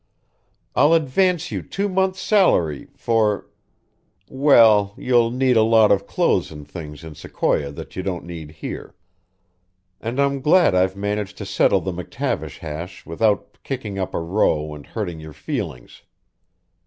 I'll 0.75 0.93
advance 0.95 1.51
you 1.51 1.61
two 1.61 1.87
months' 1.87 2.19
salary 2.19 2.87
for 2.97 3.51
well, 4.27 4.95
you'll 4.97 5.29
need 5.29 5.55
a 5.57 5.61
lot 5.61 5.91
of 5.91 6.07
clothes 6.07 6.51
and 6.51 6.67
things 6.67 7.03
in 7.03 7.13
Sequoia 7.13 7.69
that 7.73 7.95
you 7.95 8.01
don't 8.01 8.25
need 8.25 8.49
here. 8.49 8.95
And 9.99 10.19
I'm 10.19 10.41
glad 10.41 10.73
I've 10.73 10.95
managed 10.95 11.37
to 11.37 11.45
settle 11.45 11.81
the 11.81 11.91
McTavish 11.93 12.57
hash 12.57 13.05
without 13.05 13.59
kicking 13.63 13.99
up 13.99 14.15
a 14.15 14.19
row 14.19 14.73
and 14.73 14.87
hurting 14.87 15.19
your 15.19 15.33
feelings. 15.33 16.01